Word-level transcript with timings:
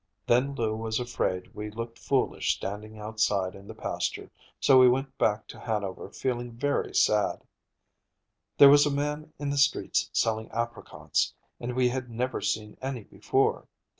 Then 0.25 0.55
Lou 0.55 0.75
was 0.75 0.99
afraid 0.99 1.53
we 1.53 1.69
looked 1.69 1.99
foolish 1.99 2.55
standing 2.55 2.97
outside 2.97 3.53
in 3.53 3.67
the 3.67 3.75
pasture, 3.75 4.31
so 4.59 4.79
we 4.79 4.89
went 4.89 5.15
back 5.19 5.47
to 5.49 5.59
Hanover 5.59 6.09
feeling 6.09 6.53
very 6.53 6.91
sad. 6.95 7.43
There 8.57 8.69
was 8.69 8.87
a 8.87 8.91
man 8.91 9.31
in 9.37 9.51
the 9.51 9.59
streets 9.59 10.09
selling 10.11 10.49
apricots, 10.49 11.35
and 11.59 11.75
we 11.75 11.89
had 11.89 12.09
never 12.09 12.41
seen 12.41 12.77
any 12.81 13.03
before. 13.03 13.67